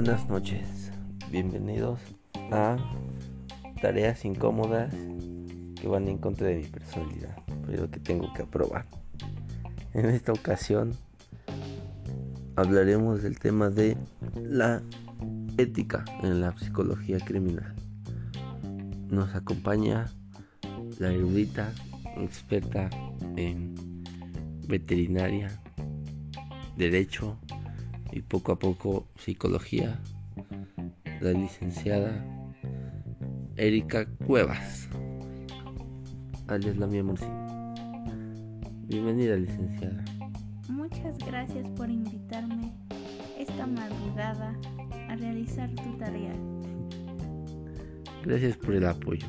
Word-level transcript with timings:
Buenas 0.00 0.28
noches, 0.28 0.92
bienvenidos 1.28 1.98
a 2.52 2.76
tareas 3.82 4.24
incómodas 4.24 4.94
que 5.74 5.88
van 5.88 6.06
en 6.06 6.18
contra 6.18 6.46
de 6.46 6.58
mi 6.58 6.66
personalidad, 6.66 7.36
pero 7.66 7.90
que 7.90 7.98
tengo 7.98 8.32
que 8.32 8.42
aprobar. 8.42 8.86
En 9.94 10.06
esta 10.06 10.30
ocasión 10.30 10.92
hablaremos 12.54 13.24
del 13.24 13.40
tema 13.40 13.70
de 13.70 13.96
la 14.40 14.82
ética 15.56 16.04
en 16.22 16.42
la 16.42 16.56
psicología 16.56 17.18
criminal. 17.18 17.74
Nos 19.10 19.34
acompaña 19.34 20.06
la 21.00 21.10
erudita 21.10 21.72
experta 22.18 22.88
en 23.34 23.74
veterinaria, 24.68 25.50
derecho 26.76 27.36
y 28.12 28.22
poco 28.22 28.52
a 28.52 28.58
poco 28.58 29.06
psicología, 29.16 30.00
la 31.20 31.32
licenciada 31.32 32.24
Erika 33.56 34.06
Cuevas, 34.26 34.88
alias 36.46 36.76
la 36.76 36.86
mía 36.86 37.04
Bienvenida, 38.86 39.36
licenciada. 39.36 40.04
Muchas 40.68 41.18
gracias 41.18 41.68
por 41.70 41.90
invitarme 41.90 42.72
esta 43.38 43.66
madrugada 43.66 44.56
a 45.08 45.16
realizar 45.16 45.70
tu 45.74 45.98
tarea. 45.98 46.34
Gracias 48.24 48.56
por 48.56 48.74
el 48.74 48.86
apoyo. 48.86 49.26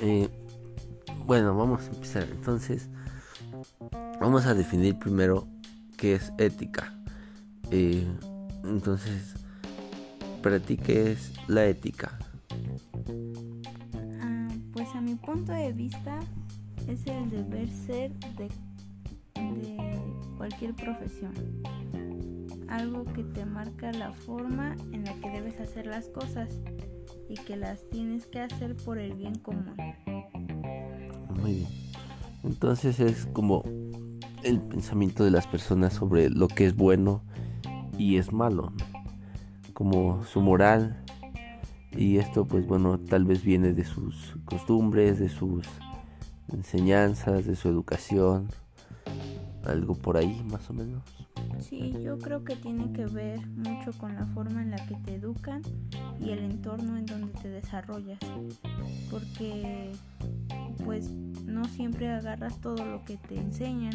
Eh, 0.00 0.28
bueno, 1.26 1.56
vamos 1.56 1.88
a 1.88 1.92
empezar. 1.92 2.26
Entonces, 2.30 2.88
vamos 4.20 4.46
a 4.46 4.54
definir 4.54 4.98
primero 4.98 5.46
qué 6.02 6.16
es 6.16 6.32
ética. 6.36 6.92
Eh, 7.70 8.04
entonces, 8.64 9.36
para 10.42 10.58
ti, 10.58 10.76
¿qué 10.76 11.12
es 11.12 11.32
la 11.46 11.64
ética? 11.66 12.18
Ah, 14.20 14.48
pues 14.72 14.88
a 14.96 15.00
mi 15.00 15.14
punto 15.14 15.52
de 15.52 15.72
vista 15.72 16.18
es 16.88 17.06
el 17.06 17.30
deber 17.30 17.68
ser 17.68 18.10
de, 18.36 18.48
de 19.36 20.00
cualquier 20.36 20.74
profesión. 20.74 21.34
Algo 22.66 23.04
que 23.04 23.22
te 23.22 23.46
marca 23.46 23.92
la 23.92 24.12
forma 24.12 24.74
en 24.90 25.04
la 25.04 25.14
que 25.20 25.30
debes 25.30 25.60
hacer 25.60 25.86
las 25.86 26.08
cosas 26.08 26.48
y 27.28 27.34
que 27.34 27.54
las 27.54 27.88
tienes 27.90 28.26
que 28.26 28.40
hacer 28.40 28.74
por 28.74 28.98
el 28.98 29.14
bien 29.14 29.36
común. 29.36 29.76
Muy 31.40 31.52
bien. 31.58 31.68
Entonces 32.42 32.98
es 32.98 33.26
como 33.26 33.62
el 34.42 34.60
pensamiento 34.60 35.24
de 35.24 35.30
las 35.30 35.46
personas 35.46 35.92
sobre 35.92 36.30
lo 36.30 36.48
que 36.48 36.66
es 36.66 36.76
bueno 36.76 37.22
y 37.98 38.16
es 38.16 38.32
malo, 38.32 38.72
como 39.72 40.24
su 40.24 40.40
moral. 40.40 41.02
Y 41.92 42.18
esto 42.18 42.46
pues 42.46 42.66
bueno, 42.66 42.98
tal 42.98 43.24
vez 43.24 43.42
viene 43.44 43.72
de 43.72 43.84
sus 43.84 44.34
costumbres, 44.44 45.18
de 45.18 45.28
sus 45.28 45.66
enseñanzas, 46.52 47.46
de 47.46 47.54
su 47.54 47.68
educación, 47.68 48.48
algo 49.64 49.94
por 49.94 50.16
ahí 50.16 50.42
más 50.50 50.68
o 50.70 50.72
menos. 50.72 51.02
Sí, 51.60 51.94
yo 52.02 52.18
creo 52.18 52.44
que 52.44 52.56
tiene 52.56 52.92
que 52.92 53.06
ver 53.06 53.46
mucho 53.48 53.92
con 53.98 54.14
la 54.14 54.26
forma 54.26 54.62
en 54.62 54.70
la 54.70 54.84
que 54.86 54.96
te 54.96 55.14
educan 55.14 55.62
y 56.20 56.30
el 56.30 56.40
entorno 56.40 56.96
en 56.96 57.06
donde 57.06 57.32
te 57.40 57.48
desarrollas. 57.48 58.18
Porque 59.10 59.92
pues 60.84 61.10
no 61.10 61.64
siempre 61.66 62.10
agarras 62.10 62.60
todo 62.60 62.84
lo 62.84 63.04
que 63.04 63.16
te 63.16 63.38
enseñan, 63.38 63.94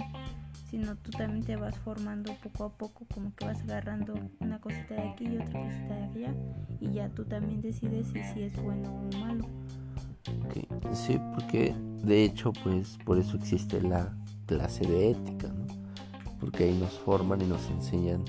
sino 0.69 0.95
tú 0.97 1.11
también 1.11 1.45
te 1.45 1.55
vas 1.55 1.77
formando 1.79 2.33
poco 2.43 2.65
a 2.65 2.69
poco, 2.69 3.05
como 3.13 3.33
que 3.35 3.45
vas 3.45 3.61
agarrando 3.61 4.15
una 4.39 4.59
cosita 4.59 4.95
de 4.95 5.09
aquí 5.09 5.25
y 5.25 5.37
otra 5.37 5.63
cosita 5.63 5.95
de 5.95 6.03
allá, 6.03 6.35
y 6.79 6.91
ya 6.91 7.09
tú 7.09 7.25
también 7.25 7.61
decides 7.61 8.07
si, 8.07 8.23
si 8.33 8.43
es 8.43 8.61
bueno 8.61 8.89
o 8.89 9.17
malo. 9.17 9.45
Sí, 10.93 11.19
porque 11.33 11.73
de 12.03 12.23
hecho, 12.23 12.51
pues 12.63 12.97
por 13.05 13.17
eso 13.17 13.37
existe 13.37 13.81
la 13.81 14.13
clase 14.45 14.85
de 14.85 15.11
ética, 15.11 15.47
¿no? 15.47 15.65
Porque 16.39 16.65
ahí 16.65 16.77
nos 16.77 16.93
forman 16.99 17.41
y 17.41 17.45
nos 17.45 17.69
enseñan 17.69 18.23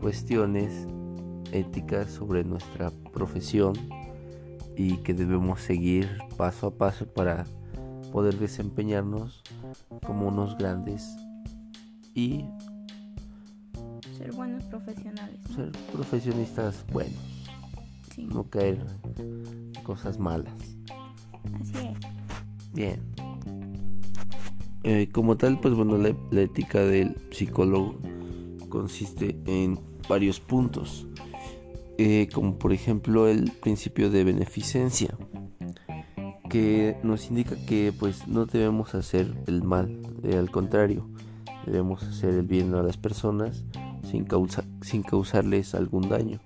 cuestiones 0.00 0.86
éticas 1.52 2.10
sobre 2.10 2.44
nuestra 2.44 2.90
profesión 3.12 3.74
y 4.76 4.98
que 4.98 5.12
debemos 5.12 5.60
seguir 5.60 6.08
paso 6.36 6.68
a 6.68 6.70
paso 6.74 7.06
para 7.06 7.44
poder 8.12 8.38
desempeñarnos 8.38 9.42
como 10.06 10.28
unos 10.28 10.56
grandes 10.56 11.16
y 12.18 12.44
ser 14.16 14.32
buenos 14.32 14.64
profesionales. 14.64 15.38
Ser 15.54 15.70
profesionistas 15.92 16.84
buenos. 16.92 17.14
No 18.16 18.42
caer 18.50 18.84
en 19.18 19.72
cosas 19.84 20.18
malas. 20.18 20.52
Así 21.60 21.74
es. 21.76 22.74
Bien. 22.74 23.00
Eh, 24.82 25.08
como 25.12 25.36
tal, 25.36 25.60
pues 25.60 25.74
bueno, 25.74 25.96
la, 25.96 26.12
la 26.32 26.40
ética 26.40 26.80
del 26.80 27.14
psicólogo 27.30 28.00
consiste 28.68 29.38
en 29.46 29.78
varios 30.08 30.40
puntos. 30.40 31.06
Eh, 31.98 32.28
como 32.32 32.58
por 32.58 32.72
ejemplo 32.72 33.28
el 33.28 33.50
principio 33.60 34.08
de 34.08 34.22
beneficencia 34.22 35.16
que 36.48 36.96
nos 37.02 37.28
indica 37.28 37.56
que 37.66 37.92
pues 37.96 38.26
no 38.28 38.46
debemos 38.46 38.94
hacer 38.94 39.34
el 39.46 39.62
mal, 39.62 40.00
eh, 40.22 40.36
al 40.36 40.50
contrario, 40.50 41.08
debemos 41.68 42.02
hacer 42.02 42.34
el 42.34 42.46
bien 42.46 42.74
a 42.74 42.82
las 42.82 42.96
personas 42.96 43.64
sin, 44.02 44.26
sin 44.82 45.02
causarles 45.02 45.74
algún 45.74 46.08
daño. 46.08 46.40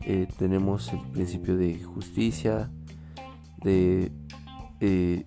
Eh, 0.00 0.26
tenemos 0.38 0.92
el 0.92 1.00
principio 1.12 1.56
de 1.56 1.82
justicia, 1.82 2.70
de 3.62 4.12
eh, 4.80 5.26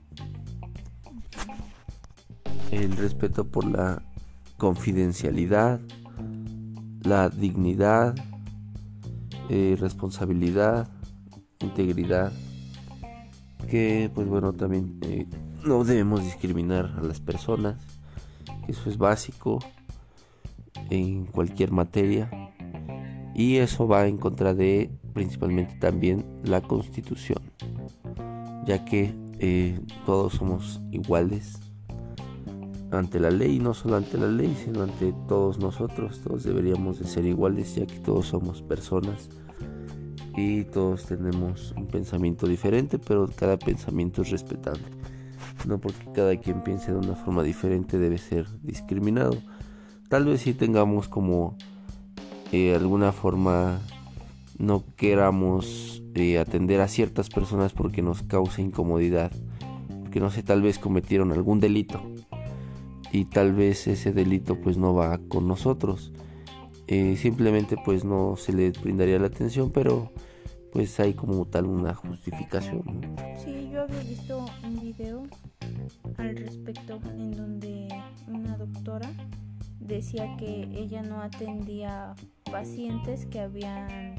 el 2.72 2.98
respeto 2.98 3.46
por 3.48 3.66
la 3.66 4.04
confidencialidad, 4.58 5.80
la 7.02 7.30
dignidad, 7.30 8.16
responsabilidad, 9.50 10.90
integridad 11.60 12.34
que 13.68 14.10
pues 14.14 14.28
bueno 14.28 14.54
también 14.54 14.98
eh, 15.02 15.28
no 15.66 15.84
debemos 15.84 16.24
discriminar 16.24 16.96
a 16.98 17.02
las 17.02 17.20
personas 17.20 17.76
eso 18.68 18.90
es 18.90 18.98
básico 18.98 19.60
en 20.90 21.26
cualquier 21.26 21.72
materia 21.72 22.30
y 23.36 23.58
eso 23.58 23.88
va 23.88 24.08
en 24.08 24.18
contra 24.18 24.54
de 24.54 24.92
principalmente 25.14 25.76
también 25.76 26.26
la 26.44 26.62
constitución 26.62 27.42
ya 28.68 28.84
que 28.84 29.14
eh, 29.40 29.80
todos 30.06 30.34
somos 30.34 30.82
iguales 30.92 31.60
ante 32.92 33.20
la 33.20 33.32
ley, 33.32 33.60
no 33.60 33.74
solo 33.74 33.96
ante 33.96 34.18
la 34.18 34.28
ley, 34.28 34.56
sino 34.64 34.84
ante 34.84 35.14
todos 35.28 35.58
nosotros, 35.58 36.22
todos 36.22 36.44
deberíamos 36.44 37.00
de 37.00 37.08
ser 37.08 37.26
iguales, 37.26 37.76
ya 37.76 37.86
que 37.86 38.00
todos 38.00 38.28
somos 38.28 38.62
personas 38.62 39.30
y 40.36 40.64
todos 40.66 41.06
tenemos 41.06 41.74
un 41.78 41.88
pensamiento 41.88 42.48
diferente, 42.48 43.00
pero 43.00 43.28
cada 43.36 43.58
pensamiento 43.58 44.22
es 44.22 44.32
respetable. 44.32 44.84
No 45.68 45.80
porque 45.80 46.06
cada 46.14 46.36
quien 46.38 46.64
piense 46.64 46.94
de 46.94 46.98
una 46.98 47.16
forma 47.16 47.44
diferente 47.44 48.00
debe 48.00 48.18
ser 48.18 48.48
discriminado. 48.64 49.38
Tal 50.08 50.24
vez 50.24 50.42
si 50.42 50.54
tengamos 50.54 51.10
como 51.10 51.58
eh, 52.54 52.74
alguna 52.74 53.12
forma 53.12 53.82
no 54.58 54.86
queramos 54.96 56.02
eh, 56.16 56.40
atender 56.40 56.80
a 56.80 56.88
ciertas 56.88 57.30
personas 57.30 57.74
porque 57.74 58.02
nos 58.02 58.24
causa 58.24 58.62
incomodidad, 58.62 59.32
porque 60.04 60.22
no 60.22 60.32
sé, 60.32 60.42
tal 60.42 60.62
vez 60.62 60.80
cometieron 60.80 61.34
algún 61.34 61.60
delito 61.60 62.02
y 63.12 63.26
tal 63.26 63.54
vez 63.54 63.88
ese 63.88 64.14
delito 64.14 64.56
pues 64.62 64.78
no 64.78 64.94
va 64.94 65.20
con 65.28 65.50
nosotros. 65.50 66.14
Eh, 66.88 67.18
simplemente 67.18 67.76
pues 67.84 68.06
no 68.06 68.36
se 68.38 68.54
le 68.54 68.72
brindaría 68.72 69.20
la 69.20 69.28
atención, 69.28 69.72
pero 69.72 70.14
pues 70.72 71.00
hay 71.02 71.14
como 71.14 71.46
tal 71.46 71.66
una 71.66 71.94
justificación. 71.94 72.84
Sí, 73.44 73.70
yo 73.72 73.82
había 73.82 74.00
visto 74.00 74.46
un 74.64 74.80
video 74.80 75.24
al 76.18 76.36
respecto 76.36 77.00
en 77.18 77.32
donde 77.32 77.88
una 78.28 78.58
doctora 78.58 79.10
decía 79.80 80.36
que 80.38 80.64
ella 80.74 81.02
no 81.02 81.22
atendía 81.22 82.16
pacientes 82.52 83.26
que 83.26 83.40
habían 83.40 84.16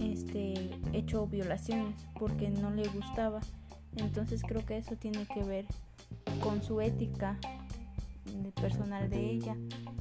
este, 0.00 0.70
hecho 0.92 1.26
violaciones 1.26 2.06
porque 2.18 2.50
no 2.50 2.70
le 2.70 2.86
gustaba. 2.88 3.40
Entonces 3.96 4.42
creo 4.46 4.64
que 4.64 4.76
eso 4.76 4.96
tiene 4.96 5.26
que 5.26 5.42
ver 5.44 5.66
con 6.40 6.62
su 6.62 6.80
ética 6.80 7.38
personal 8.60 9.08
de 9.10 9.30
ella, 9.30 9.56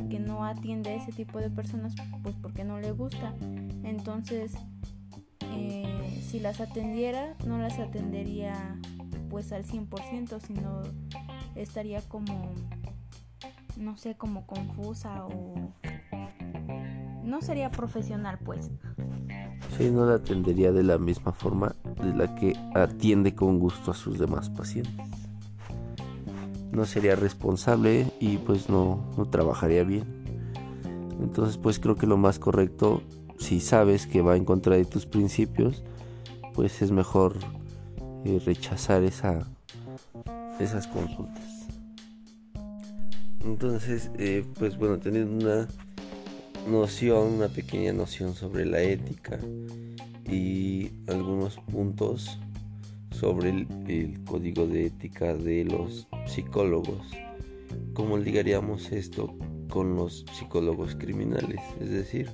que 0.10 0.20
no 0.20 0.46
atiende 0.46 0.92
a 0.92 0.96
ese 0.96 1.12
tipo 1.12 1.40
de 1.40 1.50
personas 1.50 1.94
pues 2.22 2.36
porque 2.42 2.64
no 2.64 2.80
le 2.80 2.92
gusta. 2.92 3.34
Entonces 3.84 4.54
eh, 5.52 6.22
si 6.26 6.40
las 6.40 6.62
atendiera, 6.62 7.36
no 7.46 7.58
las 7.58 7.80
atendería 7.80 8.78
pues 9.34 9.52
al 9.52 9.66
100%, 9.66 10.40
sino 10.46 10.84
estaría 11.56 12.02
como, 12.02 12.52
no 13.78 13.98
sé, 13.98 14.14
como 14.16 14.46
confusa 14.46 15.26
o 15.26 15.56
no 17.24 17.42
sería 17.42 17.72
profesional 17.72 18.38
pues. 18.46 18.70
Sí, 19.76 19.90
no 19.90 20.06
la 20.06 20.18
atendería 20.18 20.72
de 20.72 20.84
la 20.84 21.00
misma 21.00 21.32
forma 21.32 21.74
de 22.00 22.14
la 22.14 22.36
que 22.36 22.56
atiende 22.76 23.34
con 23.34 23.58
gusto 23.58 23.90
a 23.90 23.96
sus 23.96 24.20
demás 24.20 24.52
pacientes. 24.52 24.94
No 26.72 26.86
sería 26.86 27.16
responsable 27.16 28.06
y 28.20 28.38
pues 28.38 28.70
no, 28.70 29.04
no 29.18 29.26
trabajaría 29.26 29.84
bien. 29.84 30.06
Entonces 31.20 31.58
pues 31.58 31.80
creo 31.80 31.96
que 31.96 32.06
lo 32.06 32.18
más 32.18 32.38
correcto, 32.38 33.02
si 33.40 33.60
sabes 33.60 34.06
que 34.06 34.22
va 34.22 34.38
en 34.38 34.46
contra 34.46 34.76
de 34.76 34.86
tus 34.86 35.08
principios, 35.08 35.84
pues 36.54 36.84
es 36.84 36.92
mejor 36.92 37.40
rechazar 38.46 39.04
esa, 39.04 39.48
esas 40.60 40.88
consultas. 40.88 41.68
Entonces, 43.44 44.10
eh, 44.18 44.46
pues 44.58 44.78
bueno, 44.78 45.00
teniendo 45.00 45.46
una 45.46 45.68
noción, 46.68 47.34
una 47.34 47.50
pequeña 47.50 47.92
noción 47.92 48.36
sobre 48.36 48.66
la 48.66 48.82
ética 48.82 49.38
y 50.30 50.92
algunos 51.08 51.58
puntos 51.72 52.40
sobre 53.12 53.50
el, 53.50 54.20
código 54.26 54.66
de 54.66 54.88
ética 54.88 55.34
de 55.34 55.66
los 55.66 56.08
psicólogos. 56.26 57.12
¿Cómo 57.94 58.18
ligaríamos 58.18 58.92
esto 58.92 59.36
con 59.70 59.96
los 59.96 60.26
psicólogos 60.34 60.96
criminales? 60.96 61.60
Es 61.80 61.90
decir, 61.90 62.30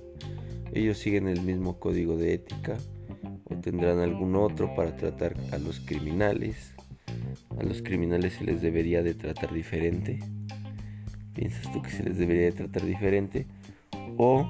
ellos 0.73 0.97
siguen 0.97 1.27
el 1.27 1.41
mismo 1.41 1.79
código 1.79 2.15
de 2.17 2.35
ética 2.35 2.77
tendrán 3.71 3.99
algún 3.99 4.35
otro 4.35 4.73
para 4.75 4.95
tratar 4.95 5.35
a 5.51 5.57
los 5.57 5.79
criminales. 5.79 6.73
A 7.59 7.63
los 7.63 7.81
criminales 7.81 8.33
se 8.33 8.43
les 8.43 8.61
debería 8.61 9.03
de 9.03 9.13
tratar 9.13 9.53
diferente 9.53 10.19
piensas 11.39 11.71
tú 11.71 11.81
que 11.81 11.89
se 11.89 12.03
les 12.03 12.17
debería 12.17 12.45
de 12.45 12.51
tratar 12.51 12.85
diferente? 12.85 13.47
¿O 14.17 14.45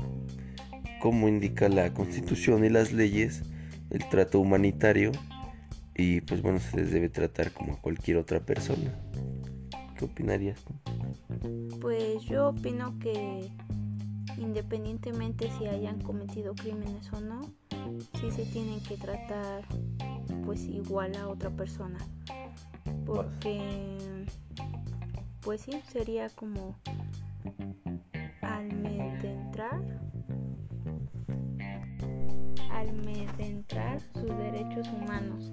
como 0.99 1.27
indica 1.27 1.69
la 1.69 1.93
constitución 1.93 2.65
y 2.65 2.69
las 2.69 2.91
leyes, 2.91 3.43
el 3.91 4.09
trato 4.09 4.39
humanitario 4.39 5.11
y 5.95 6.21
pues 6.21 6.41
bueno, 6.41 6.59
se 6.59 6.77
les 6.77 6.91
debe 6.91 7.09
tratar 7.09 7.51
como 7.51 7.73
a 7.73 7.81
cualquier 7.81 8.17
otra 8.17 8.39
persona? 8.39 8.91
¿Qué 9.97 10.05
opinarías 10.05 10.65
Pues 11.79 12.23
yo 12.23 12.49
opino 12.49 12.97
que 12.97 13.51
independientemente 14.39 15.51
si 15.59 15.67
hayan 15.67 16.01
cometido 16.01 16.55
crímenes 16.55 17.13
o 17.13 17.21
no, 17.21 17.41
sí 18.19 18.31
se 18.31 18.45
tienen 18.45 18.81
que 18.81 18.97
tratar 18.97 19.63
pues 20.45 20.61
igual 20.65 21.15
a 21.15 21.27
otra 21.27 21.49
persona. 21.49 21.99
Porque 23.05 23.97
pues 25.41 25.61
sí, 25.61 25.81
sería 25.91 26.29
como 26.29 26.75
al 28.41 28.69
entrar 28.85 29.81
al 32.71 32.89
entrar 33.39 33.99
sus 34.13 34.37
derechos 34.37 34.87
humanos 34.89 35.51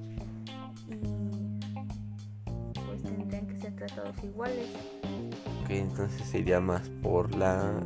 y 0.88 2.78
pues 2.86 3.02
tendrían 3.02 3.46
que 3.46 3.60
ser 3.60 3.74
tratados 3.76 4.16
iguales. 4.22 4.68
Ok, 5.62 5.70
entonces 5.70 6.26
sería 6.26 6.60
más 6.60 6.88
por 7.02 7.34
la 7.34 7.80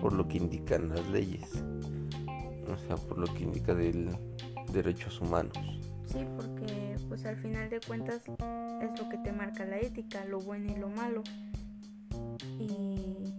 por 0.00 0.12
lo 0.12 0.26
que 0.26 0.38
indican 0.38 0.88
las 0.88 1.06
leyes, 1.08 1.64
o 2.68 2.78
sea, 2.86 2.96
por 2.96 3.18
lo 3.18 3.32
que 3.34 3.44
indica 3.44 3.74
del 3.74 4.10
derechos 4.72 5.20
humanos. 5.20 5.56
Sí, 6.06 6.26
porque 6.36 6.96
pues 7.08 7.24
al 7.24 7.36
final 7.36 7.68
de 7.70 7.80
cuentas 7.80 8.22
es 8.26 9.00
lo 9.00 9.08
que 9.08 9.18
te 9.18 9.32
marca 9.32 9.64
la 9.64 9.78
ética, 9.78 10.24
lo 10.24 10.40
bueno 10.40 10.72
y 10.72 10.76
lo 10.76 10.88
malo. 10.88 11.22
Y 12.58 13.32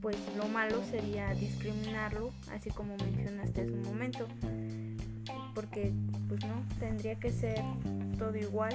pues 0.00 0.16
lo 0.36 0.46
malo 0.48 0.82
sería 0.90 1.32
discriminarlo, 1.34 2.30
así 2.52 2.70
como 2.70 2.96
mencionaste 2.96 3.62
hace 3.62 3.72
un 3.72 3.82
momento. 3.82 4.26
Porque 5.54 5.92
pues 6.28 6.44
no, 6.44 6.62
tendría 6.78 7.14
que 7.16 7.32
ser 7.32 7.62
todo 8.18 8.36
igual. 8.36 8.74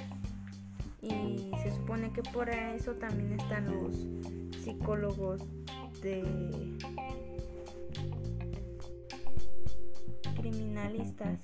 Y 1.01 1.51
se 1.63 1.71
supone 1.71 2.12
que 2.12 2.24
por 2.24 2.50
eso 2.50 2.94
también 2.94 3.39
están 3.39 3.65
los 3.65 3.95
psicólogos 4.63 5.41
de 6.01 6.24
criminalistas 10.79 11.39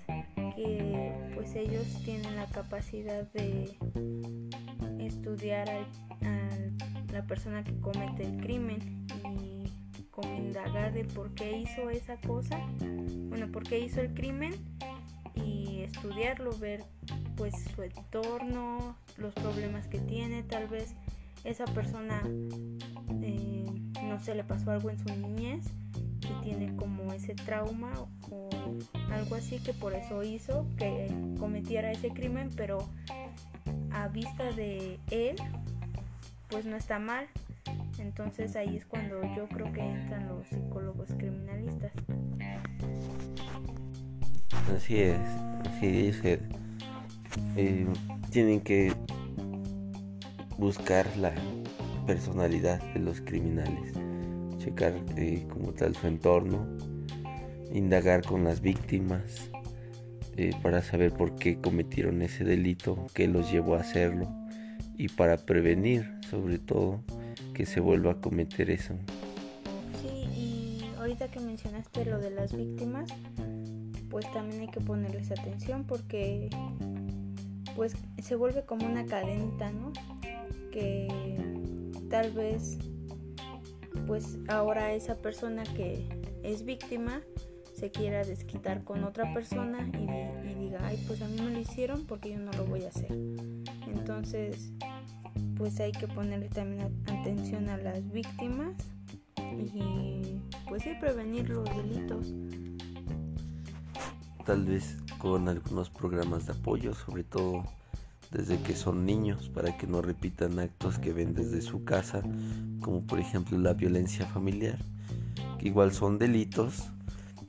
que 0.56 1.32
pues 1.34 1.56
ellos 1.56 1.86
tienen 2.04 2.36
la 2.36 2.46
capacidad 2.48 3.24
de 3.34 3.78
estudiar 5.00 5.70
a 5.70 7.14
la 7.14 7.24
persona 7.24 7.64
que 7.64 7.78
comete 7.80 8.24
el 8.24 8.38
crimen 8.38 9.08
y 9.40 9.72
como 10.12 10.34
indagar 10.36 10.94
de 10.94 11.06
por 11.06 11.34
qué 11.34 11.58
hizo 11.58 11.90
esa 11.90 12.18
cosa, 12.18 12.60
bueno, 13.30 13.52
por 13.52 13.64
qué 13.64 13.80
hizo 13.80 14.02
el 14.02 14.14
crimen 14.14 14.54
y 15.36 15.82
estudiarlo, 15.82 16.58
ver 16.58 16.84
pues 17.36 17.54
su 17.76 17.84
entorno, 17.84 18.96
los 19.18 19.34
problemas 19.34 19.88
que 19.88 20.00
tiene, 20.00 20.44
tal 20.44 20.68
vez 20.68 20.96
esa 21.44 21.66
persona 21.66 22.22
eh, 23.22 23.66
no 24.04 24.20
se 24.20 24.36
le 24.36 24.44
pasó 24.44 24.72
algo 24.72 24.90
en 24.90 25.00
su 25.00 25.14
niñez 25.16 25.66
tiene 26.46 26.76
como 26.76 27.12
ese 27.12 27.34
trauma 27.34 27.92
o 28.30 28.50
algo 29.12 29.36
así 29.36 29.58
que 29.58 29.74
por 29.74 29.96
eso 29.96 30.22
hizo 30.22 30.68
que 30.78 31.12
cometiera 31.40 31.92
ese 31.92 32.10
crimen, 32.10 32.52
pero 32.56 32.88
a 33.92 34.08
vista 34.10 34.52
de 34.52 35.00
él, 35.10 35.36
pues 36.50 36.66
no 36.66 36.76
está 36.76 37.00
mal. 37.00 37.26
Entonces 37.98 38.56
ahí 38.56 38.78
es 38.78 38.86
cuando 38.86 39.24
yo 39.36 39.48
creo 39.48 39.74
que 39.74 39.82
entran 39.82 40.28
los 40.28 40.46
psicólogos 40.48 41.10
criminalistas. 41.18 41.92
Así 44.76 45.02
es, 45.02 45.18
así 45.68 46.08
es. 46.10 46.22
Eh, 47.58 47.88
tienen 48.30 48.62
que 48.62 48.94
buscar 50.60 51.08
la 51.18 51.34
personalidad 52.06 52.80
de 52.94 53.00
los 53.00 53.20
criminales, 53.22 53.94
checar 54.66 54.96
eh, 55.16 55.46
como 55.48 55.74
tal 55.74 55.96
su 55.96 56.08
entorno, 56.08 56.68
indagar 57.72 58.24
con 58.24 58.44
las 58.44 58.62
víctimas 58.62 59.52
eh, 60.38 60.52
para 60.64 60.82
saber 60.82 61.14
por 61.14 61.36
qué 61.36 61.62
cometieron 61.62 62.24
ese 62.24 62.44
delito, 62.44 63.06
qué 63.14 63.28
los 63.28 63.52
llevó 63.52 63.76
a 63.76 63.82
hacerlo 63.82 64.28
y 64.98 65.10
para 65.10 65.38
prevenir 65.38 66.12
sobre 66.30 66.58
todo 66.58 67.04
que 67.54 67.68
se 67.68 67.80
vuelva 67.80 68.14
a 68.14 68.16
cometer 68.16 68.72
eso. 68.72 68.96
Sí, 70.02 70.08
y 70.36 70.92
ahorita 70.98 71.28
que 71.28 71.40
mencionaste 71.40 72.06
lo 72.06 72.18
de 72.18 72.32
las 72.32 72.58
víctimas, 72.58 73.08
pues 74.10 74.32
también 74.34 74.62
hay 74.62 74.68
que 74.70 74.82
ponerles 74.82 75.32
atención 75.32 75.84
porque 75.84 76.50
pues 77.76 77.96
se 78.20 78.36
vuelve 78.36 78.66
como 78.66 78.88
una 78.88 79.06
cadenita, 79.06 79.72
¿no? 79.72 79.94
Que 80.72 81.08
tal 82.10 82.32
vez 82.32 82.80
pues 84.08 84.38
ahora 84.48 84.94
esa 84.94 85.16
persona 85.18 85.64
que 85.64 86.08
es 86.44 86.64
víctima 86.66 87.22
se 87.74 87.92
quiera 87.92 88.24
desquitar 88.24 88.84
con 88.84 89.04
otra 89.04 89.34
persona 89.34 89.88
y, 89.88 90.54
diga, 90.56 90.80
ay, 90.84 91.04
pues 91.08 91.22
a 91.22 91.28
mí 91.28 91.42
me 91.42 91.52
lo 91.52 91.60
hicieron 91.60 92.06
porque 92.06 92.32
yo 92.32 92.40
no 92.40 92.52
lo 92.54 92.66
voy 92.66 92.84
a 92.86 92.90
hacer. 92.90 93.12
Entonces, 93.88 94.72
pues 95.58 95.80
hay 95.80 95.92
que 95.92 96.08
ponerle 96.08 96.48
también 96.50 97.04
atención 97.06 97.70
a 97.70 97.78
las 97.78 98.10
víctimas 98.12 98.76
y 99.38 100.40
pues 100.68 100.84
sí 100.84 100.92
prevenir 101.00 101.50
los 101.50 101.66
delitos. 101.76 102.34
Tal 104.46 104.64
vez 104.64 104.98
con 105.18 105.50
algunos 105.50 105.90
programas 105.90 106.46
de 106.46 106.54
apoyo, 106.54 106.94
sobre 106.94 107.24
todo 107.24 107.64
desde 108.36 108.62
que 108.62 108.76
son 108.76 109.06
niños, 109.06 109.50
para 109.50 109.78
que 109.78 109.88
no 109.88 110.02
repitan 110.02 110.60
actos 110.60 111.00
que 111.00 111.14
ven 111.14 111.34
desde 111.34 111.62
su 111.62 111.86
casa, 111.86 112.22
como 112.82 113.02
por 113.08 113.20
ejemplo 113.20 113.58
la 113.58 113.74
violencia 113.74 114.26
familiar, 114.26 114.78
que 115.58 115.68
igual 115.68 115.94
son 115.94 116.20
delitos, 116.20 116.92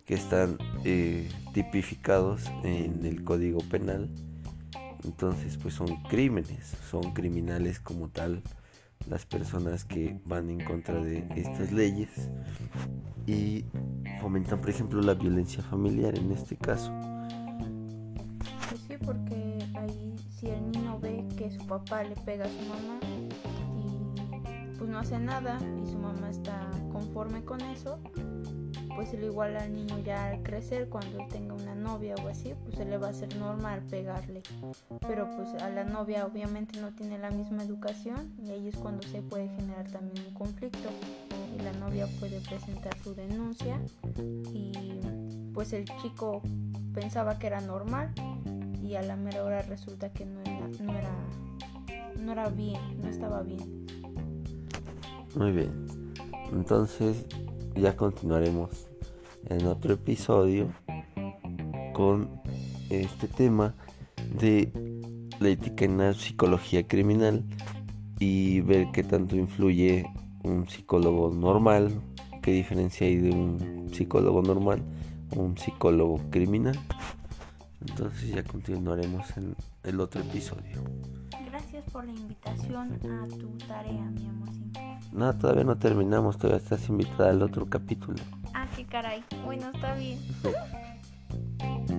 que 0.05 0.14
están 0.14 0.59
eh, 0.85 1.28
tipificados 1.52 2.45
en 2.62 3.05
el 3.05 3.25
Código 3.25 3.59
Penal. 3.59 4.09
Entonces, 5.02 5.57
pues 5.57 5.75
son 5.75 6.02
crímenes, 6.05 6.76
son 6.88 7.12
criminales 7.12 7.81
como 7.81 8.09
tal 8.09 8.43
las 9.11 9.26
personas 9.26 9.85
que 9.85 10.21
van 10.25 10.50
en 10.50 10.64
contra 10.64 11.00
de 11.02 11.26
estas 11.35 11.73
leyes 11.73 12.11
y 13.26 13.64
fomentan, 14.21 14.61
por 14.61 14.71
ejemplo, 14.71 15.02
la 15.02 15.14
violencia 15.14 15.62
familiar 15.64 16.16
en 16.16 16.31
este 16.31 16.57
caso. 16.57 16.93
Papá 21.78 22.04
le 22.04 22.16
pega 22.16 22.47
a 22.47 22.49
su 22.49 22.61
mamá 22.68 22.99
y 23.76 24.78
pues 24.78 24.88
no 24.88 24.99
hace 24.99 25.18
nada 25.18 25.59
y 25.83 25.87
su 25.87 25.99
mamá 25.99 26.30
está 26.30 26.71
conforme 26.90 27.45
con 27.45 27.61
eso, 27.61 27.99
pues 28.95 29.12
lo 29.12 29.26
igual 29.26 29.56
al 29.56 29.75
niño 29.75 29.99
ya 29.99 30.28
al 30.28 30.42
crecer, 30.42 30.88
cuando 30.88 31.26
tenga 31.28 31.54
una 31.54 31.75
novia 31.75 32.14
o 32.25 32.28
así, 32.28 32.54
pues 32.64 32.76
se 32.76 32.87
le 32.87 32.97
va 32.97 33.09
a 33.09 33.11
hacer 33.11 33.37
normal 33.37 33.83
pegarle. 33.90 34.42
Pero 35.06 35.30
pues 35.37 35.62
a 35.62 35.68
la 35.68 35.85
novia 35.85 36.25
obviamente 36.25 36.80
no 36.80 36.95
tiene 36.95 37.18
la 37.18 37.30
misma 37.30 37.62
educación 37.62 38.33
y 38.42 38.50
ahí 38.50 38.68
es 38.68 38.76
cuando 38.76 39.02
se 39.06 39.21
puede 39.21 39.49
generar 39.49 39.90
también 39.90 40.26
un 40.26 40.35
conflicto. 40.35 40.88
y 41.54 41.62
la 41.62 41.73
novia 41.73 42.06
puede 42.21 42.40
presentar 42.40 42.97
su 43.02 43.14
denuncia 43.14 43.80
y 44.52 44.73
pues 45.54 45.73
el 45.73 45.87
chico 46.02 46.42
pensaba 46.92 47.38
que 47.38 47.47
era 47.47 47.61
normal 47.61 48.12
y 48.87 48.95
a 48.95 49.02
la 49.02 49.16
mera 49.16 49.42
hora 49.42 49.62
resulta 49.62 50.11
que 50.11 50.25
no 50.25 50.40
era, 50.42 50.68
no 50.80 50.97
era, 50.97 51.11
no 52.26 52.33
era 52.33 52.49
bien, 52.49 52.80
no 53.00 53.09
estaba 53.09 53.42
bien. 53.45 53.87
Muy 55.37 55.52
bien. 55.52 55.87
Entonces 56.52 57.25
ya 57.76 57.95
continuaremos 57.97 58.88
en 59.49 59.64
otro 59.66 59.95
episodio 59.95 60.68
con 61.95 62.28
este 62.90 63.28
tema 63.28 63.76
de 64.40 64.73
la 65.38 65.50
ética 65.50 65.85
en 65.85 65.99
la 65.99 66.14
psicología 66.14 66.88
criminal 66.88 67.45
y 68.18 68.61
ver 68.62 68.88
qué 68.92 69.04
tanto 69.04 69.37
influye 69.37 70.04
un 70.42 70.68
psicólogo 70.68 71.30
normal, 71.33 71.92
qué 72.42 72.50
diferencia 72.50 73.06
hay 73.06 73.18
de 73.18 73.30
un 73.30 73.88
psicólogo 73.95 74.42
normal 74.42 74.83
o 75.37 75.42
un 75.42 75.56
psicólogo 75.56 76.21
criminal. 76.30 76.76
Entonces 77.88 78.30
ya 78.30 78.42
continuaremos 78.42 79.37
en 79.37 79.54
el 79.85 80.00
otro 80.00 80.23
episodio 80.23 80.83
por 81.97 82.05
la 82.05 82.12
invitación 82.12 82.93
a 83.11 83.26
tu 83.26 83.57
tarea, 83.67 84.05
mi 84.11 84.26
amorcito. 84.26 84.81
No, 85.12 85.35
todavía 85.35 85.65
no 85.65 85.79
terminamos, 85.79 86.37
todavía 86.37 86.62
estás 86.62 86.91
invitada 86.91 87.31
al 87.31 87.41
otro 87.41 87.65
capítulo. 87.71 88.19
Ah, 88.53 88.69
qué 88.76 88.85
caray. 88.85 89.25
Bueno, 89.47 89.71
está 89.73 89.95
bien. 89.95 90.19